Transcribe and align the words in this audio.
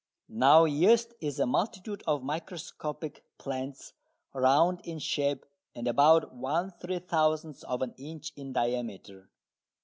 Now 0.33 0.65
yeast 0.65 1.13
is 1.21 1.39
a 1.39 1.45
multitude 1.45 2.01
of 2.07 2.23
microscopic 2.23 3.23
plants 3.37 3.93
round 4.33 4.81
in 4.83 4.97
shape 4.97 5.45
and 5.75 5.87
about 5.87 6.33
one 6.33 6.71
three 6.71 6.97
thousandth 6.97 7.63
of 7.65 7.83
an 7.83 7.93
inch 7.99 8.33
in 8.35 8.51
diameter. 8.51 9.29